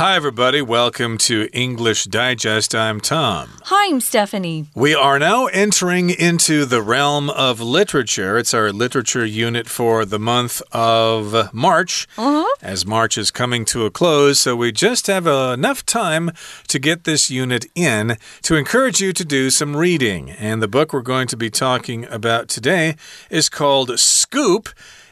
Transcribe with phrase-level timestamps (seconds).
[0.00, 0.62] Hi, everybody.
[0.62, 2.74] Welcome to English Digest.
[2.74, 3.50] I'm Tom.
[3.64, 4.64] Hi, I'm Stephanie.
[4.74, 8.38] We are now entering into the realm of literature.
[8.38, 12.46] It's our literature unit for the month of March, uh -huh.
[12.62, 14.40] as March is coming to a close.
[14.40, 16.32] So we just have enough time
[16.68, 20.30] to get this unit in to encourage you to do some reading.
[20.30, 22.94] And the book we're going to be talking about today
[23.28, 24.68] is called Scoop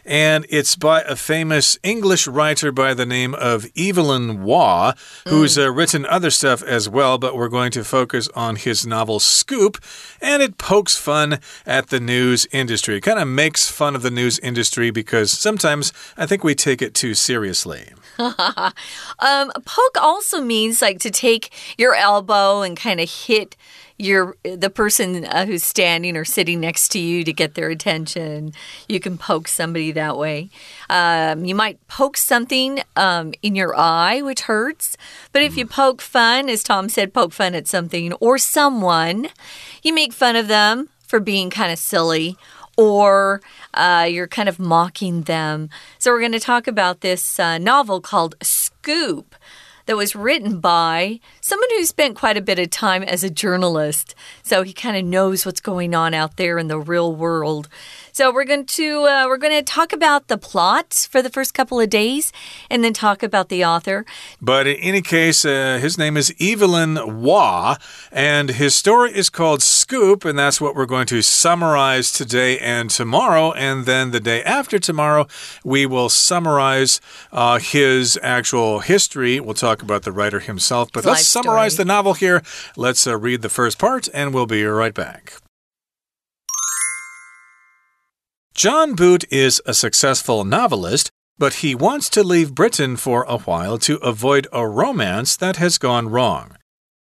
[0.09, 4.95] and it's by a famous English writer by the name of Evelyn Waugh,
[5.29, 5.67] who's mm.
[5.67, 9.77] uh, written other stuff as well, but we're going to focus on his novel Scoop,
[10.23, 12.97] and it pokes fun at the news industry.
[12.97, 16.81] It kind of makes fun of the news industry because sometimes I think we take
[16.81, 17.93] it too seriously.
[18.19, 23.57] um, poke also means like to take your elbow and kind of hit
[23.99, 28.53] you're the person uh, who's standing or sitting next to you to get their attention.
[28.89, 30.51] You can poke somebody that way.
[30.89, 34.97] Um, you might poke something um, in your eye, which hurts.
[35.33, 35.71] But if you mm.
[35.71, 39.29] poke fun, as Tom said, poke fun at something or someone,
[39.83, 42.37] you make fun of them for being kind of silly
[42.77, 43.41] or
[43.75, 45.69] uh, you're kind of mocking them.
[45.99, 49.35] So, we're going to talk about this uh, novel called Scoop
[49.89, 54.15] that was written by someone who spent quite a bit of time as a journalist.
[54.43, 57.71] So he kind of knows what's going on out there in the real world.
[58.19, 61.55] So we're going to uh, we're going to talk about the plot for the first
[61.55, 62.33] couple of days,
[62.69, 64.05] and then talk about the author.
[64.43, 67.77] But in any case, uh, his name is Evelyn Waugh,
[68.11, 72.91] and his story is called Scoop, and that's what we're going to summarize today and
[72.91, 75.29] tomorrow, and then the day after tomorrow,
[75.63, 79.39] we will summarize uh, his actual history.
[79.39, 81.85] We'll talk about the writer himself, but let's summarize story.
[81.85, 82.43] the novel here.
[82.77, 85.35] Let's uh, read the first part, and we'll be right back.
[88.59, 93.79] John Boot is a successful novelist, but he wants to leave Britain for a while
[93.79, 96.57] to avoid a romance that has gone wrong.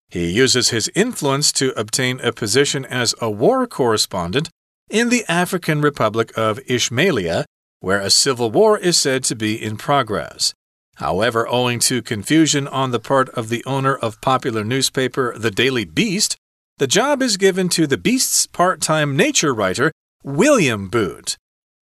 [0.07, 4.49] He uses his influence to obtain a position as a war correspondent
[4.91, 7.45] in the African Republic of Ishmaelia,
[7.79, 10.53] where a civil war is said to be in progress.
[10.97, 15.85] However, owing to confusion on the part of the owner of popular newspaper The Daily
[15.85, 16.37] Beast,
[16.77, 19.91] the job is given to the Beast's part time nature writer,
[20.23, 21.35] William Boot.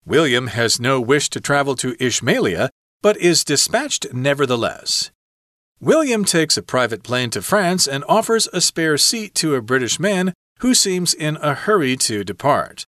[0.04, 2.70] William has no wish to travel to Ishmaelia,
[3.02, 5.10] but is dispatched nevertheless.
[5.80, 9.98] William takes a private plane to France and offers a spare seat to a British
[9.98, 12.84] man who seems in a hurry to depart.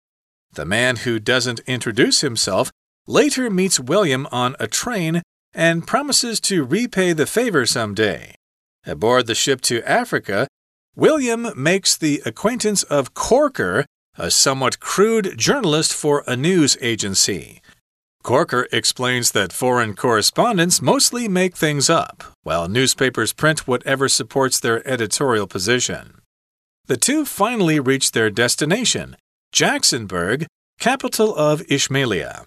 [0.54, 2.70] The man who doesn't introduce himself
[3.06, 5.22] later meets William on a train
[5.54, 8.34] and promises to repay the favor someday.
[8.86, 10.46] Aboard the ship to Africa,
[10.96, 13.84] William makes the acquaintance of Corker,
[14.18, 17.62] a somewhat crude journalist for a news agency.
[18.24, 24.86] Corker explains that foreign correspondents mostly make things up, while newspapers print whatever supports their
[24.86, 26.20] editorial position.
[26.86, 29.16] The two finally reach their destination,
[29.54, 30.46] Jacksonburg,
[30.80, 32.46] capital of Ishmaelia.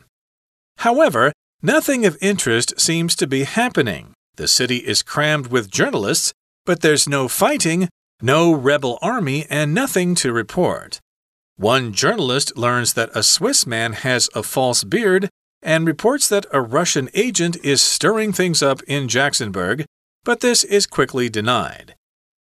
[0.80, 4.14] However, nothing of interest seems to be happening.
[4.36, 6.34] The city is crammed with journalists,
[6.66, 7.88] but there's no fighting,
[8.22, 11.00] no rebel army, and nothing to report.
[11.62, 15.30] One journalist learns that a Swiss man has a false beard
[15.62, 19.86] and reports that a Russian agent is stirring things up in Jacksonburg,
[20.24, 21.94] but this is quickly denied.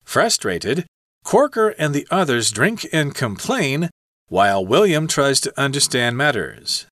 [0.03, 0.87] Frustrated,
[1.23, 3.91] Corker and the others drink and complain
[4.29, 6.87] while William tries to understand matters.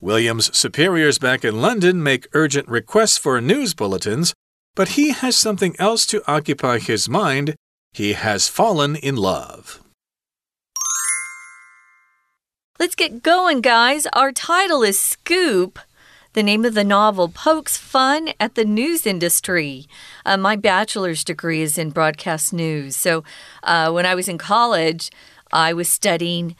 [0.00, 4.32] William's superiors back in London make urgent requests for news bulletins,
[4.76, 7.56] but he has something else to occupy his mind.
[7.92, 9.80] He has fallen in love.
[12.80, 14.06] Let's get going, guys.
[14.12, 15.80] Our title is Scoop.
[16.34, 19.88] The name of the novel pokes fun at the news industry.
[20.24, 22.94] Uh, my bachelor's degree is in broadcast news.
[22.94, 23.24] So
[23.64, 25.10] uh, when I was in college,
[25.52, 26.54] I was studying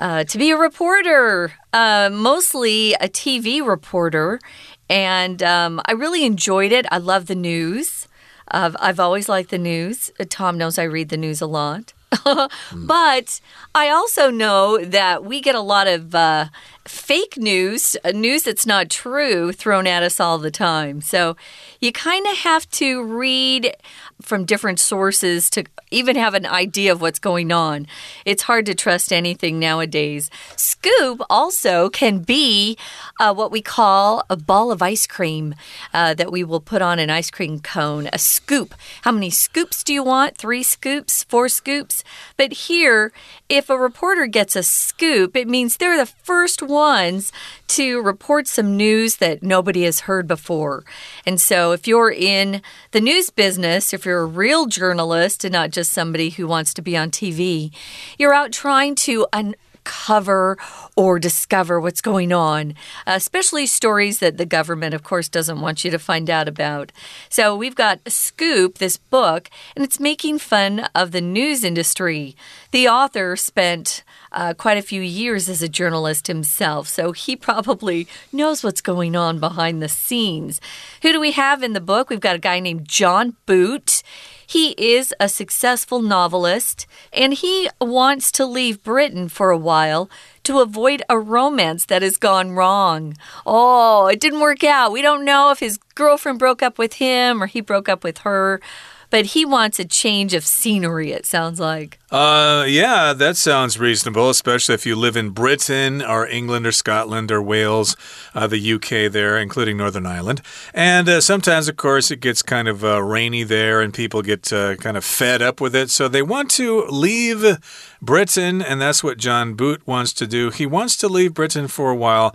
[0.00, 4.40] uh, to be a reporter, uh, mostly a TV reporter.
[4.88, 6.86] And um, I really enjoyed it.
[6.90, 8.08] I love the news.
[8.50, 10.10] I've always liked the news.
[10.30, 11.92] Tom knows I read the news a lot.
[12.74, 13.40] but
[13.74, 16.46] I also know that we get a lot of uh,
[16.88, 21.00] fake news, news that's not true, thrown at us all the time.
[21.00, 21.36] So
[21.80, 23.76] you kind of have to read
[24.20, 27.86] from different sources to even have an idea of what's going on.
[28.24, 30.30] It's hard to trust anything nowadays.
[30.56, 32.76] Scoop also can be
[33.20, 35.54] uh, what we call a ball of ice cream
[35.94, 38.08] uh, that we will put on an ice cream cone.
[38.12, 38.74] A scoop.
[39.02, 40.36] How many scoops do you want?
[40.36, 41.24] Three scoops?
[41.24, 42.02] Four scoops?
[42.36, 43.12] But here,
[43.48, 47.32] if a reporter gets a scoop, it means they're the first one ones
[47.68, 50.84] to report some news that nobody has heard before.
[51.26, 55.70] And so, if you're in the news business, if you're a real journalist and not
[55.70, 57.72] just somebody who wants to be on TV,
[58.18, 60.56] you're out trying to uncover
[60.96, 62.74] or discover what's going on,
[63.06, 66.92] especially stories that the government, of course, doesn't want you to find out about.
[67.28, 72.36] So we've got Scoop, this book, and it's making fun of the news industry.
[72.70, 74.02] The author spent
[74.32, 79.16] uh, quite a few years as a journalist himself, so he probably knows what's going
[79.16, 80.60] on behind the scenes.
[81.02, 82.10] Who do we have in the book?
[82.10, 84.02] We've got a guy named John Boot.
[84.48, 90.08] He is a successful novelist and he wants to leave Britain for a while
[90.44, 93.14] to avoid a romance that has gone wrong.
[93.44, 94.90] Oh, it didn't work out.
[94.90, 98.18] We don't know if his girlfriend broke up with him or he broke up with
[98.18, 98.62] her
[99.10, 101.98] but he wants a change of scenery, it sounds like.
[102.10, 107.30] Uh, yeah, that sounds reasonable, especially if you live in Britain or England or Scotland
[107.30, 107.96] or Wales,
[108.34, 110.40] uh, the UK there, including Northern Ireland.
[110.72, 114.50] And uh, sometimes, of course, it gets kind of uh, rainy there and people get
[114.52, 115.90] uh, kind of fed up with it.
[115.90, 117.58] So they want to leave
[118.00, 120.50] Britain, and that's what John Boot wants to do.
[120.50, 122.34] He wants to leave Britain for a while.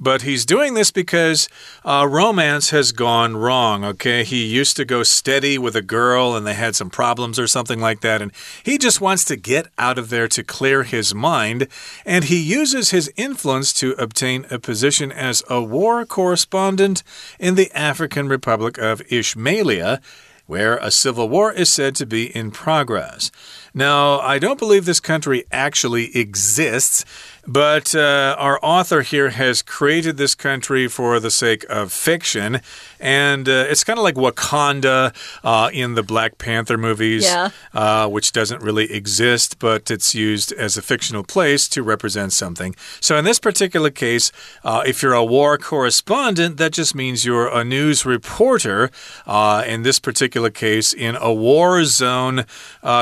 [0.00, 1.48] But he's doing this because
[1.84, 4.24] uh, romance has gone wrong, okay?
[4.24, 7.80] He used to go steady with a girl and they had some problems or something
[7.80, 8.20] like that.
[8.20, 8.32] And
[8.62, 11.68] he just wants to get out of there to clear his mind.
[12.04, 17.02] And he uses his influence to obtain a position as a war correspondent
[17.38, 20.00] in the African Republic of Ishmaelia
[20.46, 23.30] where a civil war is said to be in progress.
[23.74, 27.04] Now, I don't believe this country actually exists.
[27.46, 32.60] But uh, our author here has created this country for the sake of fiction.
[32.98, 37.50] And uh, it's kind of like Wakanda uh, in the Black Panther movies, yeah.
[37.74, 42.74] Uh, which doesn't really exist, but it's used as a fictional place to represent something.
[43.00, 44.32] So in this particular case,
[44.64, 48.90] uh, if you're a war correspondent, that just means you're a news reporter.
[49.26, 52.46] Uh, in this particular case, in a war zone,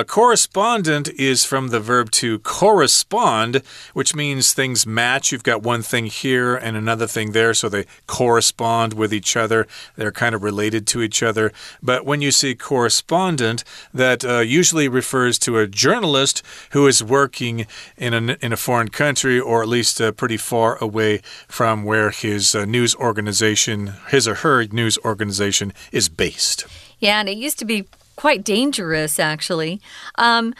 [0.08, 3.62] correspondent is from the verb to correspond,
[3.94, 5.32] which means things match.
[5.32, 9.66] You've got one thing here and another thing there, so they correspond with each other.
[9.96, 11.52] They're kind of related to each other.
[11.82, 17.66] But when you see correspondent, that uh, usually refers to a journalist who is working
[17.96, 22.10] in a, in a foreign country or at least uh, pretty far away from where
[22.10, 26.66] his uh, news organization, his or her news organization, is based.
[27.00, 29.80] Yeah, and it used to be quite dangerous, actually.
[30.16, 30.54] Um,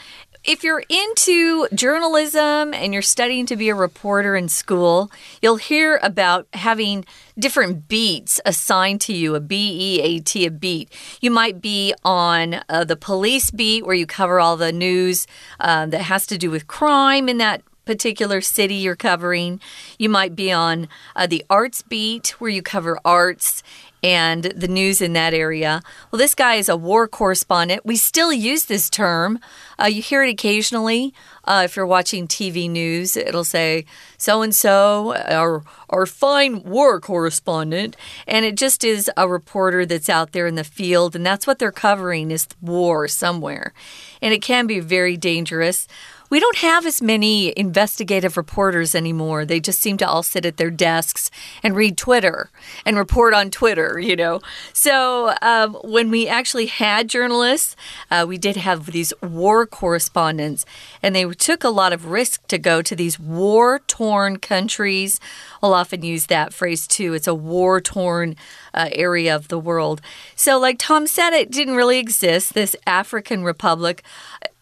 [0.45, 5.09] if you're into journalism and you're studying to be a reporter in school,
[5.41, 7.05] you'll hear about having
[7.39, 10.91] different beats assigned to you a B E A T, a beat.
[11.21, 15.29] You might be on uh, the police beat where you cover all the news
[15.61, 19.61] uh, that has to do with crime in that particular city you're covering.
[19.99, 23.63] You might be on uh, the arts beat where you cover arts
[24.03, 25.81] and the news in that area.
[26.11, 27.87] Well, this guy is a war correspondent.
[27.87, 29.39] We still use this term.
[29.81, 31.15] Uh, you hear it occasionally.
[31.45, 33.85] Uh, if you're watching TV news, it'll say
[34.17, 37.97] so and so, our our fine war correspondent,
[38.27, 41.59] and it just is a reporter that's out there in the field, and that's what
[41.59, 43.73] they're covering is war somewhere,
[44.21, 45.87] and it can be very dangerous.
[46.33, 49.45] We don't have as many investigative reporters anymore.
[49.45, 51.31] They just seem to all sit at their desks
[51.63, 52.49] and read Twitter
[52.87, 54.41] and report on Twitter, you know.
[54.73, 57.77] So um, when we actually had journalists,
[58.11, 60.65] uh, we did have these war correspondents,
[61.03, 65.21] and they took a lot of risk to go to these war torn countries.
[65.63, 67.13] I'll often use that phrase too.
[67.13, 68.37] It's a war torn
[68.73, 70.01] uh, area of the world.
[70.35, 74.03] So, like Tom said, it didn't really exist, this African Republic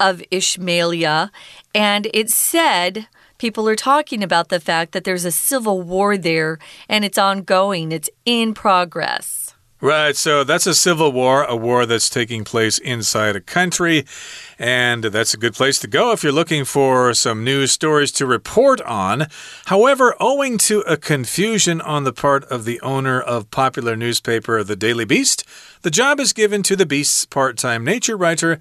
[0.01, 1.31] of Ishmaelia.
[1.75, 3.07] And it said,
[3.39, 7.93] people are talking about the fact that there's a civil war there and it's ongoing,
[7.93, 9.41] it's in progress.
[9.83, 14.05] Right, so that's a civil war, a war that's taking place inside a country.
[14.59, 18.27] And that's a good place to go if you're looking for some news stories to
[18.27, 19.29] report on.
[19.67, 24.77] However, owing to a confusion on the part of the owner of popular newspaper The
[24.77, 25.47] Daily Beast,
[25.81, 28.59] the job is given to the Beast's part time nature writer,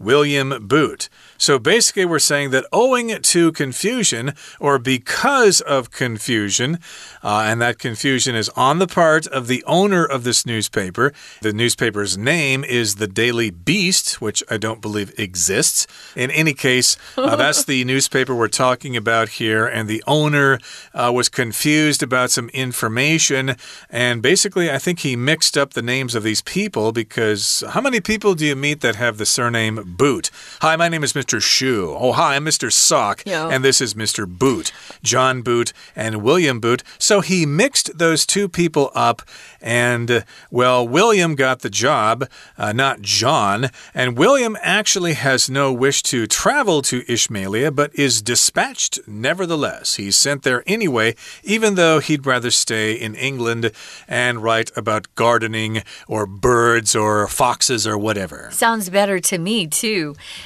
[0.00, 1.08] William Boot.
[1.36, 6.78] So basically, we're saying that owing to confusion or because of confusion,
[7.22, 11.12] uh, and that confusion is on the part of the owner of this newspaper.
[11.42, 15.86] The newspaper's name is the Daily Beast, which I don't believe exists.
[16.16, 20.58] In any case, uh, that's the newspaper we're talking about here, and the owner
[20.94, 23.56] uh, was confused about some information.
[23.88, 28.00] And basically, I think he mixed up the names of these people because how many
[28.00, 30.30] people do you meet that have the surname Boot.
[30.60, 31.40] Hi, my name is Mr.
[31.42, 31.94] Shoe.
[31.98, 32.72] Oh, hi, I'm Mr.
[32.72, 33.22] Sock.
[33.26, 33.48] Yeah.
[33.48, 34.26] And this is Mr.
[34.26, 34.72] Boot.
[35.02, 36.82] John Boot and William Boot.
[36.98, 39.22] So he mixed those two people up,
[39.60, 40.20] and, uh,
[40.50, 42.28] well, William got the job,
[42.58, 43.70] uh, not John.
[43.94, 49.96] And William actually has no wish to travel to Ishmaelia, but is dispatched nevertheless.
[49.96, 53.72] He's sent there anyway, even though he'd rather stay in England
[54.06, 58.48] and write about gardening or birds or foxes or whatever.
[58.52, 59.79] Sounds better to me, too.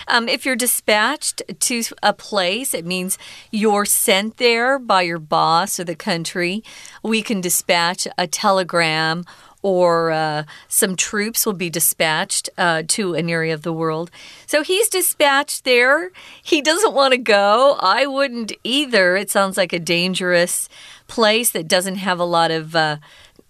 [0.08, 3.18] Um, if you're dispatched to a place, it means
[3.50, 6.62] you're sent there by your boss or the country.
[7.02, 9.24] We can dispatch a telegram
[9.64, 14.10] or uh, some troops will be dispatched uh, to an area of the world.
[14.46, 16.10] So he's dispatched there.
[16.42, 17.78] He doesn't want to go.
[17.80, 19.16] I wouldn't either.
[19.16, 20.68] It sounds like a dangerous
[21.06, 22.98] place that doesn't have a lot of uh,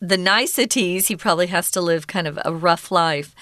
[0.01, 1.09] the niceties.
[1.09, 3.35] He probably has to live kind of a rough life.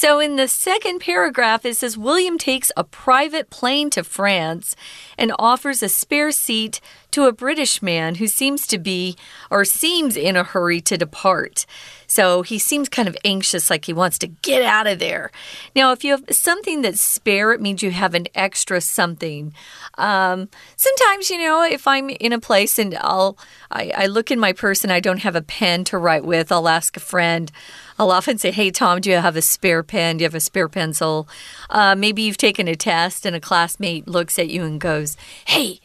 [0.00, 4.76] So, in the second paragraph, it says William takes a private plane to France
[5.18, 9.16] and offers a spare seat to a British man who seems to be
[9.50, 11.66] or seems in a hurry to depart.
[12.06, 15.32] So he seems kind of anxious, like he wants to get out of there.
[15.74, 19.52] Now, if you have something that's spare, it means you have an extra something.
[19.96, 23.36] Um, sometimes, you know, if I'm in a place and I'll
[23.70, 26.52] I, I look in my purse and I don't have a pen to write with,
[26.52, 27.50] I'll ask a friend.
[27.98, 30.18] I'll often say, Hey, Tom, do you have a spare pen?
[30.18, 31.28] Do you have a spare pencil?
[31.70, 35.80] Uh, maybe you've taken a test and a classmate looks at you and goes, Hey,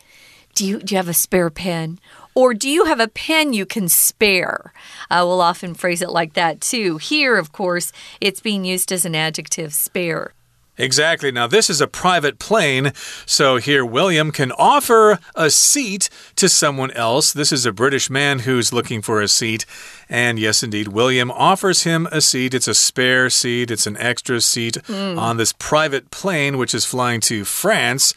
[0.56, 2.00] do you, do you have a spare pen?
[2.36, 4.74] Or do you have a pen you can spare?
[5.10, 6.98] Uh, we'll often phrase it like that too.
[6.98, 10.34] Here, of course, it's being used as an adjective, spare.
[10.78, 11.32] Exactly.
[11.32, 12.94] Now, this is a private plane,
[13.28, 17.32] so here William can offer a seat to someone else.
[17.32, 19.68] This is a British man who's looking for a seat.
[20.10, 22.56] And yes, indeed, William offers him a seat.
[22.56, 25.18] It's a spare seat, it's an extra seat mm.
[25.18, 28.16] on this private plane, which is flying to France.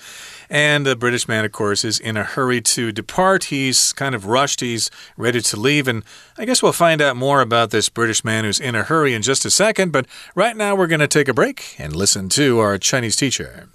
[0.48, 3.44] And the British man, of course, is in a hurry to depart.
[3.44, 4.60] He's kind of rushed.
[4.60, 5.88] He's ready to leave.
[5.88, 6.04] And
[6.38, 9.22] I guess we'll find out more about this British man who's in a hurry in
[9.22, 9.92] just a second.
[9.92, 13.68] But right now, we're going to take a break and listen to our Chinese teacher.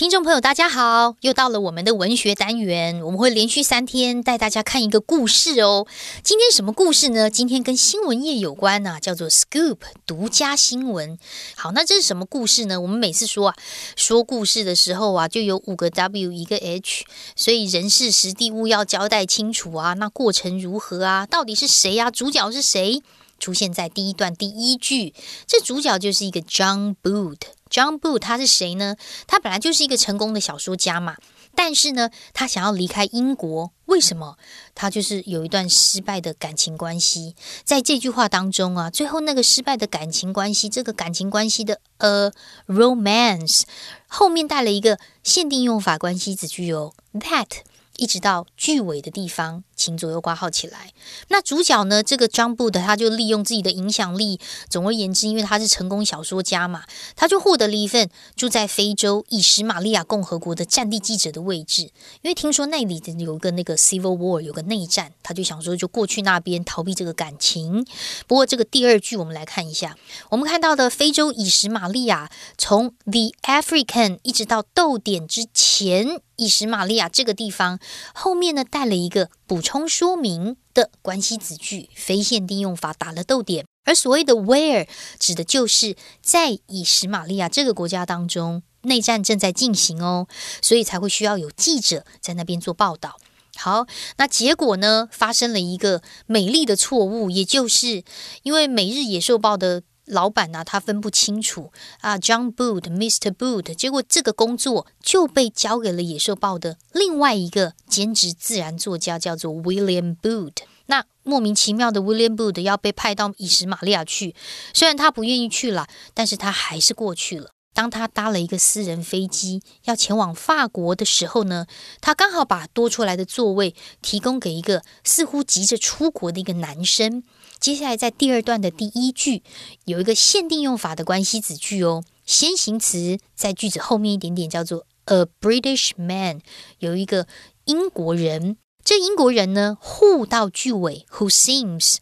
[0.00, 1.14] 听众朋友，大家好！
[1.20, 5.86] 又到了我们的文学单元，我们会连续三天带大家看一个故事哦。
[6.24, 7.28] 今天什么故事呢？
[7.28, 9.76] 今天跟新闻业有关呢，叫做 Scoop
[10.06, 11.18] 独家新闻。
[11.54, 12.80] 好，那这是什么故事呢？
[12.80, 13.54] 我们每次说啊，
[13.94, 17.04] 说故事的时候啊，就有五个 W 一个 H，
[17.36, 19.92] 所以人事实地物要交代清楚啊。
[19.92, 21.26] 那过程如何啊？
[21.26, 22.10] 到底是谁呀？
[22.10, 23.02] 主角是谁？
[23.40, 25.12] 出现在第一段第一句，
[25.46, 27.38] 这主角就是一个 John Boot。
[27.68, 28.96] John Boot 他是谁呢？
[29.26, 31.16] 他本来就是一个成功的小说家嘛，
[31.54, 34.36] 但是呢，他想要离开英国，为什么？
[34.74, 37.36] 他就是有一段失败的感情关系。
[37.64, 42.32] 在这句话当中啊，最后那个失败的感情关系，这个感情关系的呃
[42.66, 43.62] romance
[44.08, 47.62] 后面带了一个限定用法关系子句哦，that。
[47.96, 50.92] 一直到句尾的地方，请左右挂号起来。
[51.28, 52.02] 那主角呢？
[52.02, 54.38] 这个张布的他就利用自己的影响力。
[54.68, 56.84] 总而言之，因为他是成功小说家嘛，
[57.16, 61.84] 他就获得了一份住在非洲以什马利亚共和国的战地记者的位置。
[62.20, 67.86] 因为听说那里的有个那个 civil war，有个内战，他就想说就过去那边逃避这个感情。
[68.26, 69.96] 不过这个第二句我们来看一下，
[70.28, 76.20] 我们看到的非洲以什马利亚，从 the African 一直到逗点之前。
[76.40, 77.78] 以什玛利亚这个地方
[78.14, 83.64] 后面呢带了一个补充说明的关系子句，非限定用法打了逗点。
[83.84, 90.26] 而所谓的 where 指的就是在以什玛利亚这个国家当中，内战正在进行哦，
[90.60, 93.16] 所以才会需要有记者在那边做报道。
[93.56, 93.86] 好，
[94.16, 98.02] 那结果呢发生了一个美丽的错误，也就是
[98.42, 99.82] 因为《每日野兽报》的。
[100.10, 103.30] 老板呢，他分不清楚啊，John Boot、Mr.
[103.32, 110.56] Boot，结果这个工作就被交给了《野兽报》的另外一个兼职自然作家，叫做 William Boot。
[110.86, 114.34] 那莫名其妙的 William Boot 要被派到以什玛利亚去，
[114.74, 117.50] 虽然他不愿意去了，但是他还是过去了。
[117.72, 121.66] 当他搭了一个私人飞机要前往法国的时候呢，
[122.00, 127.22] 他刚好把多出来的座位提供给一个似乎急着出国的一个男生。
[127.58, 129.42] 接下来，在第二段的第一句
[129.84, 136.40] 有一个限定用法的关系子句哦，先行词在句子后面一点点，叫做 a British man，
[136.78, 137.26] 有一个
[137.66, 138.56] 英国人。
[138.82, 141.96] 这英国人呢，who 到句尾，who seems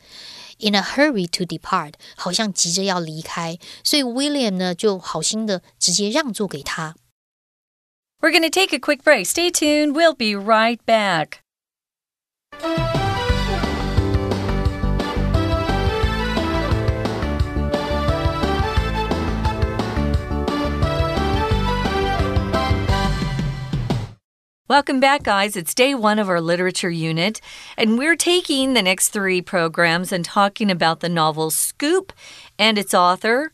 [0.60, 6.96] in a hurry to depart，好像急着要离开，所以 William 呢就好心的直接让座给他。
[8.20, 9.26] We're going to take a quick break.
[9.26, 9.94] Stay tuned.
[9.94, 11.40] We'll be right back.
[24.69, 25.57] Welcome back, guys.
[25.57, 27.41] It's day one of our literature unit,
[27.79, 32.13] and we're taking the next three programs and talking about the novel Scoop
[32.59, 33.51] and its author.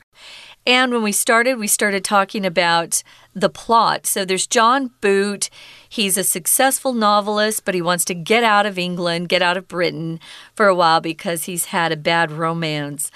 [0.67, 4.07] And when we started, we started talking about the plot.
[4.07, 5.51] So there's John Boot.
[5.89, 9.69] He's a successful novelist, but he wants to get out of England, get out of
[9.69, 10.19] Britain
[10.53, 13.13] for a while because he's had a bad romance.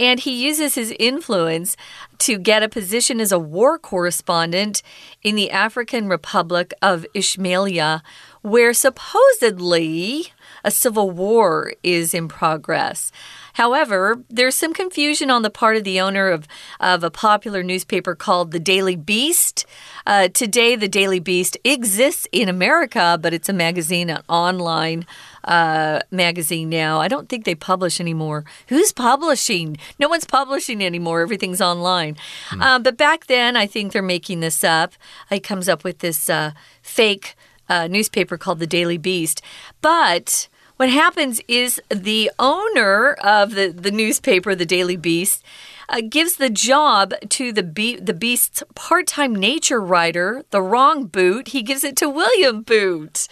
[0.00, 1.76] And he uses his influence
[2.20, 4.82] to get a position as a war correspondent
[5.22, 8.00] in the African Republic of Ishmaelia,
[8.40, 10.32] where supposedly
[10.64, 13.12] a civil war is in progress.
[13.54, 16.46] However, there's some confusion on the part of the owner of,
[16.78, 19.66] of a popular newspaper called the Daily Beast.
[20.06, 25.06] Uh, today, the Daily Beast exists in America, but it's a magazine, an online
[25.44, 27.00] uh, magazine now.
[27.00, 28.44] I don't think they publish anymore.
[28.68, 29.76] Who's publishing?
[29.98, 31.22] No one's publishing anymore.
[31.22, 32.16] Everything's online.
[32.58, 34.94] Uh, but back then, I think they're making this up.
[35.30, 36.52] He comes up with this uh,
[36.82, 37.36] fake
[37.68, 39.40] uh, newspaper called the Daily Beast.
[39.80, 40.48] But
[40.80, 45.44] what happens is the owner of the, the newspaper, the Daily Beast,
[45.90, 51.48] uh, gives the job to the Be the Beast's part-time nature writer, the wrong Boot.
[51.48, 53.28] He gives it to William Boot.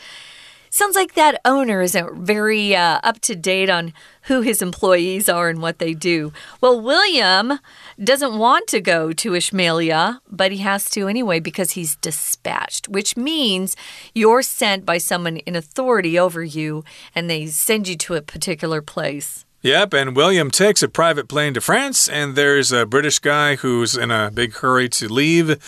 [0.69, 5.49] Sounds like that owner isn't very uh, up to date on who his employees are
[5.49, 6.35] and what they do.
[6.61, 7.61] Well, William
[8.05, 13.17] doesn't want to go to Ishmaelia, but he has to anyway because he's dispatched, which
[13.17, 13.77] means
[14.15, 18.81] you're sent by someone in authority over you and they send you to a particular
[18.83, 19.45] place.
[19.63, 23.97] Yep, and William takes a private plane to France, and there's a British guy who's
[23.97, 25.59] in a big hurry to leave.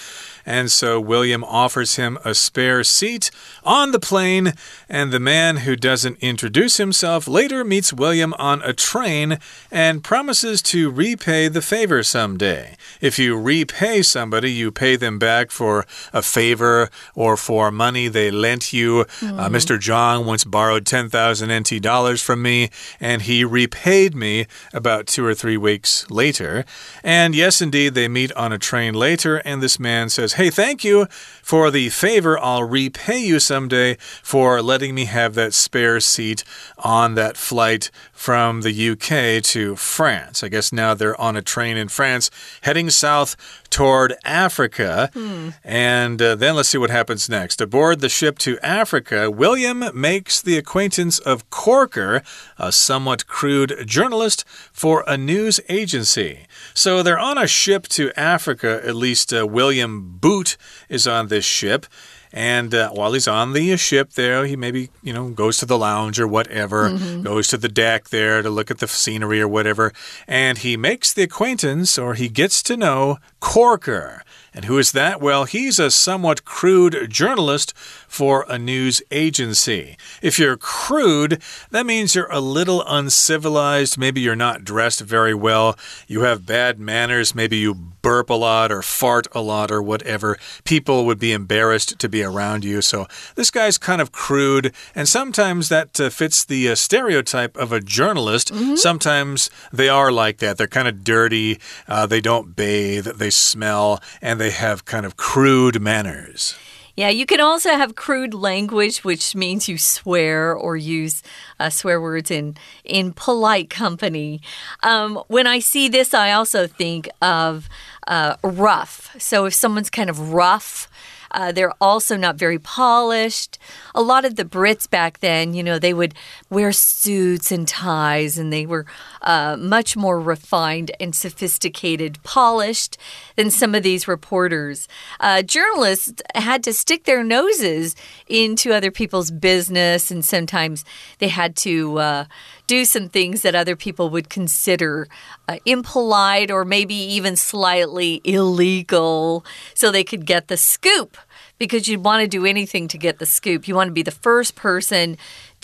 [0.44, 3.30] And so William offers him a spare seat
[3.64, 4.54] on the plane,
[4.88, 9.38] and the man who doesn't introduce himself later meets William on a train
[9.70, 12.76] and promises to repay the favor someday.
[13.00, 18.30] If you repay somebody, you pay them back for a favor or for money they
[18.30, 19.04] lent you.
[19.20, 19.38] Mm.
[19.38, 19.76] Uh, Mr.
[19.76, 19.80] Hmm.
[19.80, 22.70] John once borrowed 10,000 NT dollars from me,
[23.00, 26.64] and he repaid me about two or three weeks later.
[27.02, 30.84] And yes, indeed, they meet on a train later, and this man says, Hey, thank
[30.84, 31.06] you
[31.42, 32.38] for the favor.
[32.38, 36.44] I'll repay you someday for letting me have that spare seat
[36.78, 40.44] on that flight from the UK to France.
[40.44, 42.30] I guess now they're on a train in France
[42.62, 43.34] heading south
[43.70, 45.10] toward Africa.
[45.14, 45.50] Hmm.
[45.64, 47.60] And uh, then let's see what happens next.
[47.60, 52.22] Aboard the ship to Africa, William makes the acquaintance of Corker,
[52.58, 56.46] a somewhat crude journalist for a news agency.
[56.74, 60.56] So they're on a ship to Africa, at least uh, William Boot
[60.88, 61.86] is on this ship.
[62.32, 65.78] And uh, while he's on the ship there, he maybe, you know, goes to the
[65.78, 67.22] lounge or whatever, mm -hmm.
[67.22, 69.92] goes to the deck there to look at the scenery or whatever.
[70.26, 74.22] And he makes the acquaintance or he gets to know Corker.
[74.52, 75.20] And who is that?
[75.20, 77.72] Well, he's a somewhat crude journalist
[78.10, 79.96] for a news agency.
[80.20, 83.96] If you're crude, that means you're a little uncivilized.
[83.96, 85.78] Maybe you're not dressed very well.
[86.08, 87.36] You have bad manners.
[87.36, 90.36] Maybe you burp a lot or fart a lot or whatever.
[90.64, 92.82] People would be embarrassed to be around you.
[92.82, 94.74] So this guy's kind of crude.
[94.92, 98.50] And sometimes that uh, fits the uh, stereotype of a journalist.
[98.52, 98.76] Mm -hmm.
[98.76, 100.56] Sometimes they are like that.
[100.56, 101.60] They're kind of dirty.
[101.88, 103.08] Uh, they don't bathe.
[103.18, 104.00] They smell.
[104.20, 106.56] And they have kind of crude manners.
[107.00, 111.22] Yeah, you can also have crude language, which means you swear or use
[111.58, 114.42] uh, swear words in in polite company.
[114.82, 117.70] Um, when I see this, I also think of
[118.06, 119.16] uh, rough.
[119.18, 120.88] So if someone's kind of rough,
[121.32, 123.58] uh, they're also not very polished.
[123.94, 126.14] A lot of the Brits back then, you know, they would
[126.48, 128.86] wear suits and ties and they were
[129.22, 132.96] uh, much more refined and sophisticated, polished
[133.36, 134.88] than some of these reporters.
[135.20, 137.94] Uh, journalists had to stick their noses
[138.26, 140.84] into other people's business and sometimes
[141.18, 142.24] they had to uh,
[142.70, 145.08] do some things that other people would consider
[145.48, 151.16] uh, impolite or maybe even slightly illegal so they could get the scoop
[151.58, 153.66] because you'd want to do anything to get the scoop.
[153.66, 155.18] You want to be the first person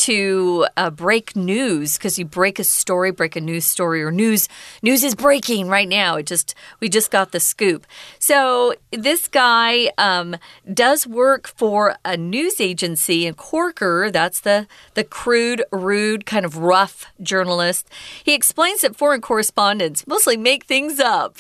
[0.07, 4.49] to uh, break news because you break a story, break a news story, or news
[4.81, 6.14] news is breaking right now.
[6.14, 7.88] It just we just got the scoop.
[8.21, 10.37] So this guy um,
[10.73, 14.12] does work for a news agency in Corker.
[14.12, 17.88] That's the the crude, rude, kind of rough journalist.
[18.23, 21.38] He explains that foreign correspondents mostly make things up,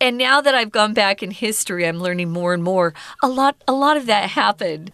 [0.00, 2.94] and now that I've gone back in history, I'm learning more and more.
[3.22, 4.90] A lot a lot of that happened.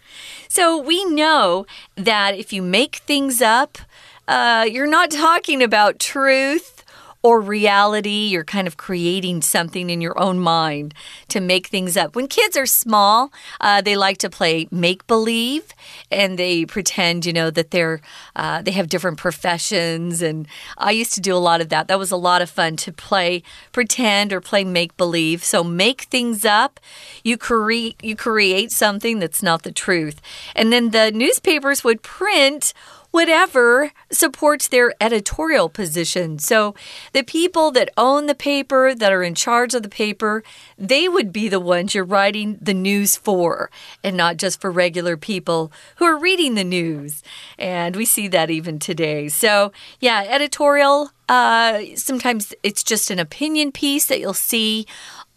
[0.47, 1.65] So we know
[1.97, 3.79] that if you make things up,
[4.27, 6.74] uh, you're not talking about truth
[7.25, 8.29] or reality.
[8.29, 10.93] You're kind of creating something in your own mind
[11.29, 12.15] to make things up.
[12.15, 13.33] When kids are small,
[13.63, 15.73] uh, they like to play make believe
[16.11, 18.03] and they pretend, you know, that they're
[18.37, 20.21] uh, they have different professions.
[20.21, 21.89] And I used to do a lot of that.
[21.89, 25.43] That was a lot of fun to play pretend or play make believe.
[25.43, 26.79] So make things up.
[27.25, 30.21] You create you create something that's not the truth,
[30.55, 32.75] and then the newspapers would print
[33.15, 36.37] whatever supports their editorial position.
[36.37, 36.75] So
[37.13, 40.43] the people that own the paper, that are in charge of the paper,
[40.77, 43.71] they would be the ones you're writing the news for,
[44.03, 47.23] and not just for regular people who are reading the news.
[47.57, 49.29] And we see that even today.
[49.29, 51.11] So, yeah, editorial.
[51.29, 54.87] Uh, sometimes it's just an opinion piece that you'll see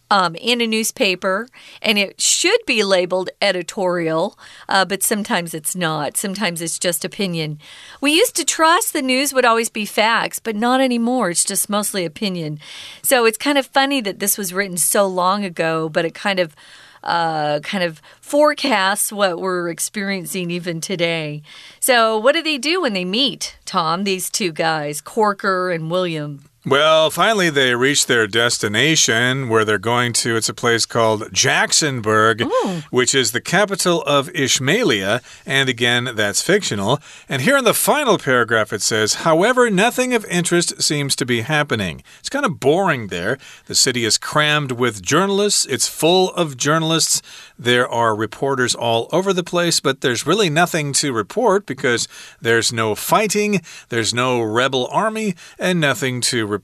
[0.10, 1.48] um, in a newspaper,
[1.82, 4.38] and it should be labeled editorial,
[4.70, 6.18] uh, but sometimes it's not.
[6.18, 7.60] Sometimes it's just opinion.
[8.02, 11.30] We used to trust the news would always be facts, but not anymore.
[11.32, 12.60] It's just mostly opinion.
[13.02, 16.40] So it's kind of funny that this was written so long ago, but it kind
[16.40, 16.56] of
[17.04, 21.42] uh, kind of forecasts what we're experiencing even today.
[21.80, 26.44] So, what do they do when they meet, Tom, these two guys, Corker and William?
[26.68, 30.36] Well, finally, they reach their destination where they're going to.
[30.36, 32.84] It's a place called Jacksonburg, Ooh.
[32.90, 35.24] which is the capital of Ishmaelia.
[35.46, 37.00] And again, that's fictional.
[37.30, 41.40] And here in the final paragraph, it says, however, nothing of interest seems to be
[41.40, 42.04] happening.
[42.20, 43.38] It's kind of boring there.
[43.68, 47.22] The city is crammed with journalists, it's full of journalists.
[47.58, 52.10] There are reporters all over the place, but there's really nothing to report because
[52.42, 56.57] there's no fighting, there's no rebel army, and nothing to report.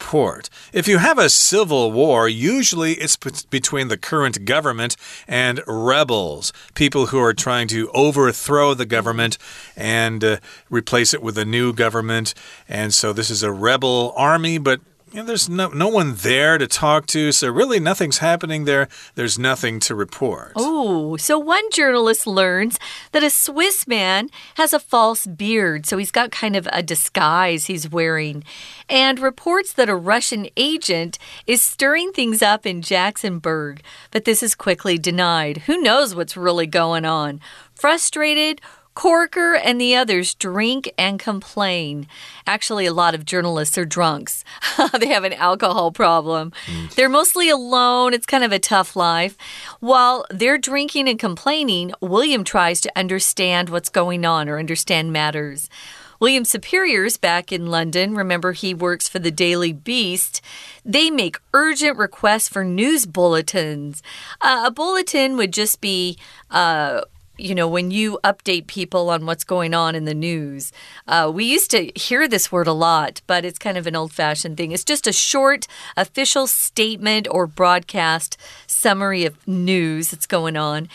[0.72, 4.96] If you have a civil war, usually it's between the current government
[5.28, 9.38] and rebels, people who are trying to overthrow the government
[9.76, 10.38] and uh,
[10.70, 12.34] replace it with a new government.
[12.68, 14.82] And so this is a rebel army, but
[15.21, 18.88] know, there's no, no one there to talk to, so really nothing's happening there.
[19.15, 20.54] There's nothing to report.
[20.56, 22.80] Oh, so one journalist learns
[23.12, 27.65] that a Swiss man has a false beard, so he's got kind of a disguise
[27.65, 28.43] he's wearing,
[28.89, 34.56] and reports that a Russian agent is stirring things up in Jacksonburg, but this is
[34.56, 35.60] quickly denied.
[35.60, 37.39] Who knows what's really going on?
[37.76, 38.62] Frustrated,
[38.94, 42.08] Corker and the others drink and complain.
[42.46, 44.44] Actually, a lot of journalists are drunks.
[45.00, 46.52] they have an alcohol problem.
[46.66, 46.94] Mm.
[46.96, 48.14] They're mostly alone.
[48.14, 49.38] It's kind of a tough life.
[49.80, 55.70] While they're drinking and complaining, William tries to understand what's going on or understand matters.
[56.24, 60.42] William's superiors back in London, remember he works for the Daily Beast,
[60.86, 64.02] they make urgent requests for news bulletins.
[64.40, 66.18] Uh, a bulletin would just be
[66.50, 67.02] uh,
[67.38, 70.72] you know, when you update people on what's going on in the news.
[71.08, 74.13] Uh, we used to hear this word a lot, but it's kind of an old
[74.13, 74.72] fashioned thing.
[74.72, 75.67] It's just a short
[75.98, 80.89] official statement or broadcast summary of news that's going on.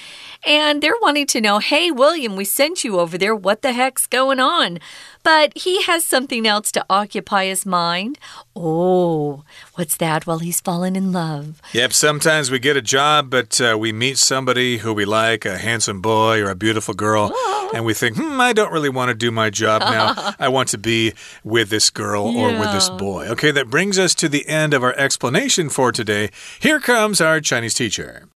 [0.48, 3.36] And they're wanting to know hey, William, we sent you over there.
[3.36, 4.78] What the heck's going on?
[5.22, 8.18] But he has something else to occupy his mind.
[8.56, 10.26] Oh, what's that?
[10.26, 11.60] Well, he's fallen in love.
[11.74, 15.58] Yep, sometimes we get a job, but uh, we meet somebody who we like, a
[15.58, 17.70] handsome boy or a beautiful girl, oh.
[17.74, 20.34] and we think, hmm, I don't really want to do my job now.
[20.38, 21.12] I want to be
[21.44, 22.40] with this girl yeah.
[22.40, 23.26] or with this boy.
[23.28, 26.30] Okay, that brings us to the end of our explanation for today.
[26.58, 28.28] Here comes our Chinese teacher.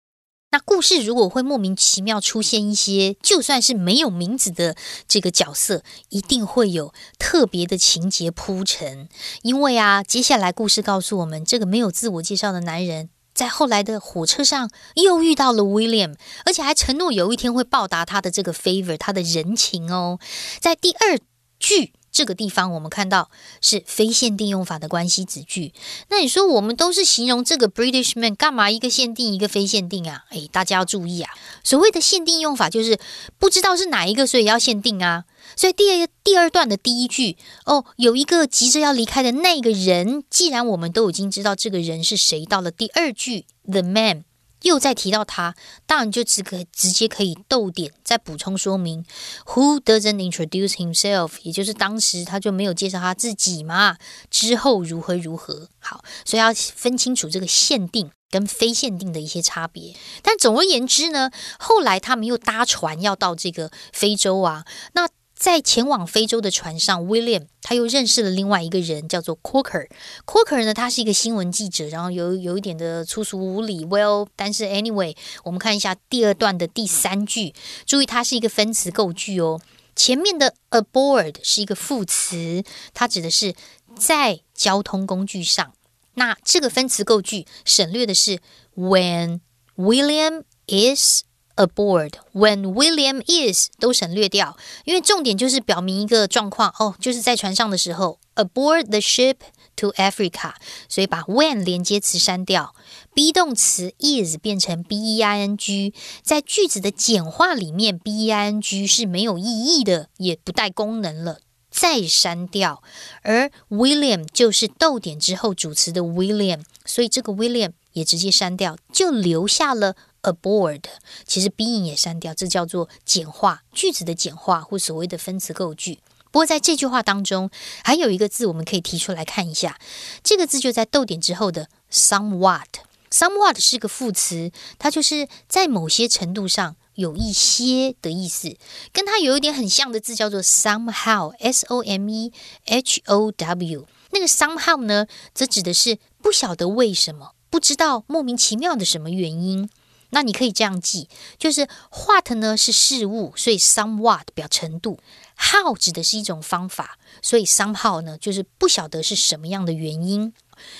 [0.53, 4.75] 那故事如果会莫名其妙出现一些，就算是没有名字的
[5.07, 9.07] 这个角色，一定会有特别的情节铺陈。
[9.43, 20.19] 因为啊，接下来故事告诉我们，这个没有自我介绍的男人，在后来的火车上又遇到了 William，而且还承诺有一天会报答他的这个 favor，他的人情哦。
[20.59, 21.17] 在第二
[21.59, 21.93] 句。
[22.11, 23.29] 这个地方我们看到
[23.61, 25.73] 是非限定用法的关系子句。
[26.09, 30.25] 那你说我们都是形容这个 British man，干嘛一个限定一个非限定啊？
[30.31, 31.31] 诶，大家要注意啊！
[31.63, 32.99] 所谓的限定用法就是
[33.39, 35.25] 不知道是哪一个，所以要限定啊。
[35.55, 40.23] 所以第二第二段的第一句哦，有一个急着要离开的那个人。
[40.29, 44.23] 既然我们都已经知道这个人是谁，到了第二句，the man。
[44.61, 49.05] 又再提到他，当然就只可直接可以逗点，再补充说明。
[49.45, 51.33] Who doesn't introduce himself？
[51.43, 53.97] 也就是当时他就没有介绍他自己嘛。
[54.29, 55.69] 之后如何如何？
[55.79, 59.95] 好，所以要分清楚这个限定跟非限定的一些差别。
[60.21, 65.07] 但总而言之呢，后来他们又搭船要到这个非洲啊，那。
[65.41, 69.87] 在前往非洲的船上，William 他又认识了另外一个人，叫做 Corker。
[70.23, 73.83] Corker 呢，他是一个新闻记者，然后有有一点的粗俗无礼。
[73.83, 77.55] Well，但是 anyway，我们看一下第二段的第三句，
[77.87, 79.59] 注意它是一个分词构句哦。
[79.95, 83.55] 前面的 aboard 是一个副词，它指的是
[83.95, 85.73] 在交通工具上。
[86.13, 88.37] 那这个分词构句省略的是
[88.75, 89.39] when
[89.75, 91.23] William is
[91.55, 92.13] aboard。
[92.33, 99.35] when William is 都省略掉，因为重点就是表明一个状况哦，就是在船上的时候，aboard the ship
[99.75, 100.53] to Africa，
[100.89, 102.75] 所以把 when 连接词删掉
[103.13, 111.39] ，be 动词 is 变成 b e i n g，在句子的简化里面，b e i n g 是没有意义的，也不带功能了。
[111.69, 112.83] 再删掉，
[113.21, 120.83] 而 William 就是逗点之后主词的 William，所以这个 William 也直接删掉，就留下了 aboard。
[121.25, 125.99] 其实 being 也删掉，这叫做简化句子的简化或所谓的分词构句。
[126.31, 127.49] 不过在这句话当中，
[127.83, 129.79] 还有一个字我们可以提出来看一下，
[130.23, 132.65] 这个字就在逗点之后的 somewhat。
[133.09, 136.75] somewhat 是个副词，它就是在某些程度上。
[136.95, 138.57] 有一些的意思，
[138.91, 142.33] 跟它有一点很像的字叫做 somehow，s o m e
[142.65, 143.87] h o w。
[144.11, 149.69] 那个 somehow 呢，则指的是不晓得为什么，不知道莫名其妙的什么原因。
[150.11, 151.67] 那你可以这样记，就是
[152.07, 154.99] what 呢是事物，所以 somewhat 表程度
[155.37, 160.33] ；how 指的是一种方法，所以 somehow 呢就是不晓得是什么样的原因。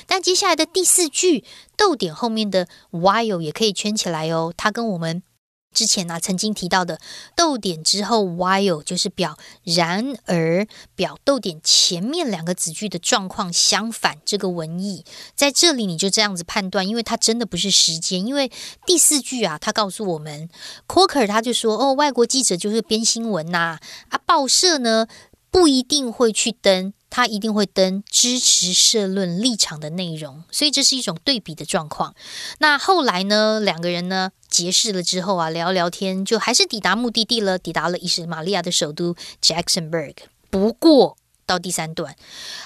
[0.05, 1.43] 但接下来的第四句
[1.75, 5.23] 逗点后面的 while 也可以圈起来哦，它跟我们。
[5.73, 6.99] 之前呢，曾经提到的
[7.35, 14.17] 逗点之后 while 就是表然而，表逗点前面两个子句的状况相反。
[14.25, 15.05] 这个文意
[15.35, 18.25] 在这里你就这样子判断，因为它真的不是时间。
[18.25, 18.51] 因为
[18.85, 20.49] 第四句啊，他告诉我们
[20.87, 23.79] ，Coker 他就说哦，外国记者就是编新闻呐，
[24.09, 25.07] 啊，报社呢
[25.49, 26.93] 不一定会去登。
[27.11, 32.15] 他一定会登支持社论立场的内容，所以这是一种对比的状况。
[32.57, 40.15] 那后来呢，两个人呢结识了之后啊，聊聊天，就还是抵达目的地了，抵达了伊什玛利亚的首都 Jacksonburg。
[40.49, 42.15] 不过到第三段，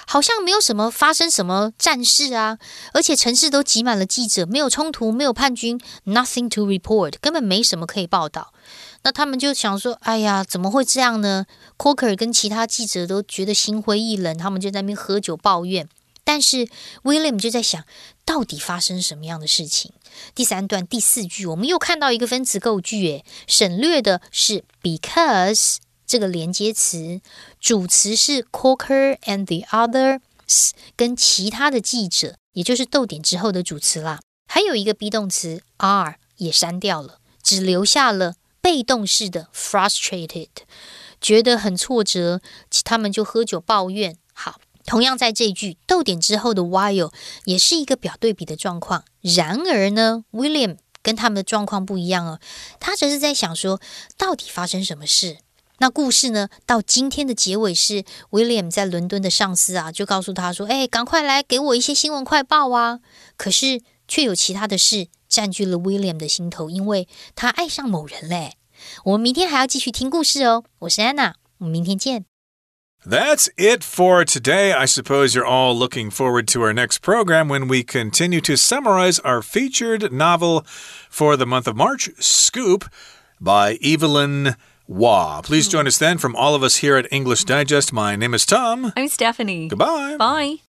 [0.06, 2.58] 好像没有什么发生什么战事啊，
[2.92, 8.52] 而且城市都挤满了记者，没有冲突，没有叛军，nothing to report，根本没什么可以报道。
[9.06, 11.46] 那他们就想说：“哎呀，怎么会这样呢
[11.78, 15.88] ？”Coker 跟其他记者都觉得心灰意冷，他们就在那边喝酒抱怨。
[16.24, 16.66] 但是
[17.04, 17.84] William 就在想，
[18.24, 19.92] 到底发生什么样的事情？
[20.34, 27.20] 第三段第四句，我们又看到一个分词构句，诶，省略的是 because 这个连接词，
[27.60, 34.18] 主词是 Coker and the others，跟其他的记者，也就是逗点之后的主词啦。
[34.48, 38.34] 还有一个 be 动词 are 也删掉了，只留下了。
[38.66, 40.48] 被动式的 frustrated，
[41.20, 42.40] 觉得很挫折，
[42.82, 44.16] 他们就喝酒抱怨。
[44.34, 47.12] 好，同样在这句逗点之后的 while
[47.44, 49.04] 也是一个表对比的状况。
[49.20, 52.40] 然而呢，William 跟他们的状况不一样哦，
[52.80, 53.80] 他则是在想说，
[54.18, 55.36] 到底发生什么事？
[55.78, 62.98] 那故事呢，到今天的结尾是 William 在伦敦的上司啊，就告诉他说：“哎，赶快来给我一些新闻快报啊！”
[63.38, 65.06] 可是却有其他的事。
[65.28, 68.55] 占据了 William 的心头，因为他爱上某人嘞。
[69.05, 70.63] 我们明天还要继续听故事哦。
[70.79, 72.25] 我是安娜，我们明天见。
[73.03, 74.71] That's it for today.
[74.71, 79.19] I suppose you're all looking forward to our next program when we continue to summarize
[79.23, 80.63] our featured novel
[81.09, 82.85] for the month of March, Scoop,
[83.39, 84.55] by Evelyn
[84.87, 85.41] Waugh.
[85.41, 87.91] Please join us then from all of us here at English Digest.
[87.91, 88.93] My name is Tom.
[88.95, 89.67] I'm Stephanie.
[89.67, 90.17] Goodbye.
[90.17, 90.64] Bye.